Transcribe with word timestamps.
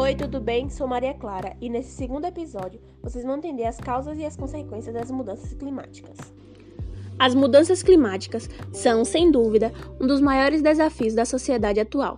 Oi, 0.00 0.14
tudo 0.14 0.40
bem? 0.40 0.70
Sou 0.70 0.88
Maria 0.88 1.12
Clara 1.12 1.54
e 1.60 1.68
nesse 1.68 1.90
segundo 1.90 2.24
episódio 2.24 2.80
vocês 3.02 3.22
vão 3.22 3.36
entender 3.36 3.66
as 3.66 3.76
causas 3.76 4.16
e 4.16 4.24
as 4.24 4.34
consequências 4.34 4.94
das 4.94 5.10
mudanças 5.10 5.52
climáticas. 5.52 6.16
As 7.18 7.34
mudanças 7.34 7.82
climáticas 7.82 8.48
são, 8.72 9.04
sem 9.04 9.30
dúvida, 9.30 9.70
um 10.00 10.06
dos 10.06 10.22
maiores 10.22 10.62
desafios 10.62 11.12
da 11.12 11.26
sociedade 11.26 11.80
atual. 11.80 12.16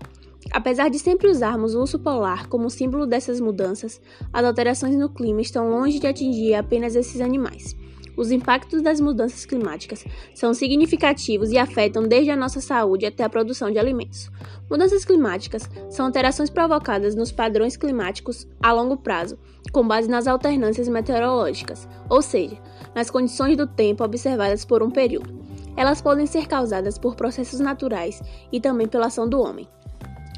Apesar 0.53 0.91
de 0.91 0.99
sempre 1.01 1.27
usarmos 1.27 1.75
o 1.75 1.81
urso 1.81 1.99
polar 1.99 2.49
como 2.49 2.71
símbolo 2.71 3.05
dessas 3.05 3.41
mudanças, 3.41 4.01
as 4.33 4.45
alterações 4.45 4.97
no 4.97 5.09
clima 5.09 5.41
estão 5.41 5.69
longe 5.69 5.99
de 5.99 6.07
atingir 6.07 6.55
apenas 6.55 6.95
esses 6.95 7.21
animais. 7.21 7.75
Os 8.17 8.31
impactos 8.31 8.83
das 8.83 9.01
mudanças 9.01 9.47
climáticas 9.47 10.05
são 10.35 10.53
significativos 10.53 11.51
e 11.51 11.59
afetam 11.59 12.03
desde 12.03 12.31
a 12.31 12.37
nossa 12.37 12.61
saúde 12.61 13.07
até 13.07 13.25
a 13.25 13.29
produção 13.29 13.71
de 13.71 13.79
alimentos. 13.79 14.31
Mudanças 14.71 15.05
climáticas 15.05 15.69
são 15.89 16.07
alterações 16.07 16.51
provocadas 16.51 17.15
nos 17.15 17.33
padrões 17.33 17.77
climáticos 17.77 18.47
a 18.63 18.71
longo 18.73 18.99
prazo, 18.99 19.39
com 19.73 19.87
base 19.87 20.09
nas 20.09 20.27
alternâncias 20.27 20.89
meteorológicas, 20.89 21.89
ou 22.11 22.21
seja, 22.21 22.59
nas 22.95 23.11
condições 23.11 23.57
do 23.57 23.67
tempo 23.67 24.05
observadas 24.05 24.65
por 24.65 24.83
um 24.83 24.91
período. 24.91 25.43
Elas 25.75 26.03
podem 26.03 26.27
ser 26.27 26.47
causadas 26.47 26.99
por 26.99 27.15
processos 27.15 27.61
naturais 27.61 28.23
e 28.53 28.61
também 28.61 28.87
pela 28.87 29.07
ação 29.07 29.27
do 29.27 29.41
homem. 29.41 29.67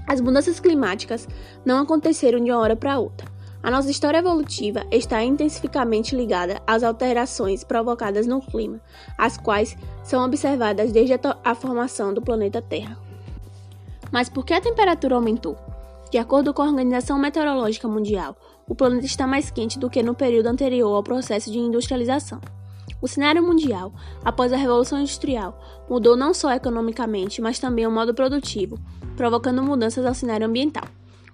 As 0.07 0.21
mudanças 0.21 0.61
climáticas 0.61 1.27
não 1.65 1.83
aconteceram 1.83 2.39
de 2.39 2.51
uma 2.51 2.61
hora 2.61 2.77
para 2.77 2.99
outra. 2.99 3.34
A 3.65 3.71
nossa 3.71 3.91
história 3.91 4.19
evolutiva 4.19 4.85
está 4.91 5.25
intensificamente 5.25 6.15
ligada 6.15 6.61
às 6.67 6.83
alterações 6.83 7.65
provocadas 7.65 8.27
no 8.27 8.43
clima, 8.43 8.79
as 9.17 9.39
quais 9.39 9.75
são 10.03 10.23
observadas 10.23 10.93
desde 10.93 11.19
a, 11.43 11.55
formação 11.55 12.13
do 12.13 12.21
planeta 12.21 12.61
Terra. 12.61 12.99
Mas 14.13 14.29
por 14.29 14.45
que 14.45 14.53
a 14.53 14.61
temperatura 14.61 15.15
aumentou? 15.15 15.57
De 16.11 16.19
acordo 16.19 16.53
com 16.53 16.61
a 16.61 16.67
Organização 16.67 17.19
Meteorológica 17.19 17.89
Mundial, 17.89 18.37
o 18.69 18.75
planeta 18.75 19.07
está 19.07 19.27
mais 19.27 19.51
quente 19.51 19.79
do 19.79 19.89
que 19.89 20.03
no 20.03 20.15
período 20.15 20.49
anterior 20.49 20.95
ao 20.95 21.03
processo 21.03 21.51
de 21.51 21.59
industrialização. 21.59 22.43
O 23.01 23.09
cenário 23.09 23.43
mundial, 23.43 23.95
após 24.23 24.53
a 24.53 24.59
Revolução 24.59 25.01
Industrial, 25.01 25.59
mudou 25.89 26.19
não 26.19 26.35
só 26.35 26.53
economicamente, 26.53 27.41
mas 27.41 27.59
também 27.59 27.87
o 27.87 27.91
modo 27.91 28.13
produtivo, 28.13 28.79
provocando 29.17 29.63
mudanças 29.63 30.05
ao 30.05 30.13
cenário 30.13 30.47
ambiental. 30.47 30.85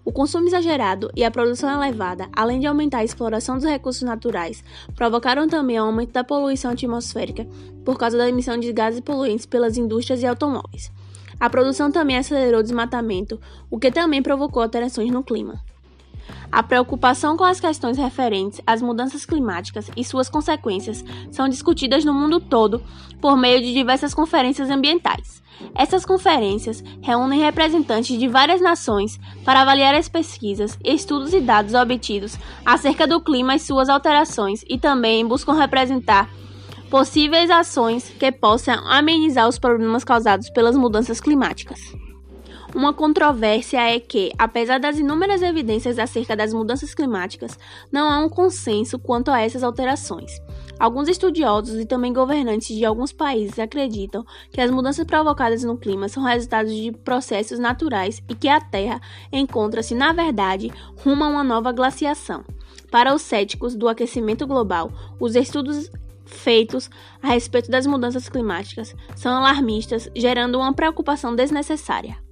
O 0.05 0.13
consumo 0.13 0.47
exagerado 0.47 1.11
e 1.15 1.23
a 1.23 1.31
produção 1.31 1.71
elevada, 1.71 2.29
além 2.35 2.59
de 2.59 2.67
aumentar 2.67 2.99
a 2.99 3.05
exploração 3.05 3.57
dos 3.57 3.65
recursos 3.65 4.03
naturais, 4.03 4.65
provocaram 4.97 5.47
também 5.47 5.79
o 5.79 5.85
aumento 5.85 6.13
da 6.13 6.25
poluição 6.25 6.71
atmosférica 6.71 7.47
por 7.85 7.99
causa 7.99 8.17
da 8.17 8.29
emissão 8.29 8.59
de 8.59 8.73
gases 8.73 9.01
poluentes 9.01 9.47
pelas 9.47 9.77
indústrias 9.77 10.23
e 10.23 10.27
automóveis. 10.27 10.91
A 11.39 11.49
produção 11.49 11.91
também 11.91 12.17
acelerou 12.17 12.61
o 12.61 12.63
desmatamento, 12.63 13.41
o 13.71 13.79
que 13.79 13.91
também 13.91 14.23
provocou 14.23 14.63
alterações 14.63 15.11
no 15.11 15.23
clima. 15.23 15.63
A 16.53 16.63
preocupação 16.65 17.37
com 17.37 17.45
as 17.45 17.61
questões 17.61 17.97
referentes 17.97 18.61
às 18.67 18.83
mudanças 18.83 19.25
climáticas 19.25 19.89
e 19.97 20.05
suas 20.05 20.29
consequências 20.29 21.05
são 21.31 21.49
discutidas 21.49 22.05
no 22.05 22.13
mundo 22.13 22.41
todo 22.41 22.83
por 23.21 23.37
meio 23.37 23.61
de 23.61 23.73
diversas 23.73 24.13
conferências 24.13 24.69
ambientais. 24.69 25.41
Essas 25.75 26.05
conferências 26.05 26.83
reúnem 27.01 27.41
representantes 27.41 28.19
de 28.19 28.27
várias 28.27 28.61
nações 28.61 29.21
para 29.45 29.61
avaliar 29.61 29.95
as 29.95 30.09
pesquisas, 30.09 30.77
estudos 30.85 31.33
e 31.33 31.41
dados 31.41 31.75
obtidos 31.75 32.37
acerca 32.65 33.07
do 33.07 33.21
clima 33.21 33.55
e 33.55 33.61
suas 33.61 33.89
alterações 33.89 34.65
e 34.69 34.79
também 34.79 35.25
buscam 35.25 35.53
representar 35.53 36.29
possíveis 36.91 37.51
ações 37.51 38.09
que 38.19 38.33
possam 38.33 38.75
amenizar 38.89 39.49
os 39.49 39.59
problemas 39.59 40.03
causados 40.03 40.51
pelas 40.51 40.77
mudanças 40.77 41.21
climáticas. 41.21 41.79
Uma 42.75 42.95
controvérsia 42.95 43.81
é 43.81 43.99
que, 43.99 44.31
apesar 44.39 44.79
das 44.79 44.97
inúmeras 44.97 45.43
evidências 45.43 45.99
acerca 45.99 46.37
das 46.37 46.53
mudanças 46.53 46.95
climáticas, 46.95 47.59
não 47.91 48.09
há 48.09 48.21
um 48.21 48.29
consenso 48.29 48.97
quanto 48.97 49.31
a 49.31 49.41
essas 49.41 49.65
alterações. 49.65 50.31
Alguns 50.79 51.09
estudiosos 51.09 51.81
e 51.81 51.85
também 51.85 52.13
governantes 52.13 52.75
de 52.75 52.85
alguns 52.85 53.13
países 53.13 53.59
acreditam 53.59 54.25
que 54.53 54.61
as 54.61 54.71
mudanças 54.71 55.05
provocadas 55.05 55.65
no 55.65 55.77
clima 55.77 56.09
são 56.09 56.23
resultados 56.23 56.73
de 56.73 56.93
processos 56.93 57.59
naturais 57.59 58.23
e 58.29 58.35
que 58.37 58.49
a 58.49 58.61
Terra 58.61 59.01
encontra-se, 59.33 59.95
na 59.95 60.13
verdade, 60.13 60.73
rumo 61.05 61.25
a 61.25 61.29
uma 61.29 61.45
nova 61.45 61.73
glaciação. 61.73 62.45
Para 62.91 63.15
os 63.15 63.23
céticos 63.23 63.75
do 63.75 63.89
aquecimento 63.89 64.47
global, 64.47 64.93
os 65.19 65.35
estudos 65.35 65.91
feitos 66.25 66.89
a 67.21 67.29
respeito 67.29 67.69
das 67.69 67.87
mudanças 67.87 68.29
climáticas 68.29 68.95
são 69.17 69.37
alarmistas, 69.37 70.09
gerando 70.15 70.57
uma 70.57 70.73
preocupação 70.73 71.35
desnecessária. 71.35 72.30